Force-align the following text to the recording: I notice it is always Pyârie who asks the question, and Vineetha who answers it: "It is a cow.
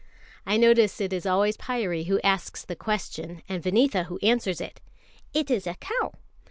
I 0.47 0.57
notice 0.57 0.99
it 0.99 1.13
is 1.13 1.27
always 1.27 1.55
Pyârie 1.57 2.07
who 2.07 2.19
asks 2.21 2.65
the 2.65 2.75
question, 2.75 3.43
and 3.47 3.61
Vineetha 3.61 4.05
who 4.05 4.17
answers 4.23 4.59
it: 4.59 4.81
"It 5.31 5.51
is 5.51 5.67
a 5.67 5.75
cow. 5.75 6.13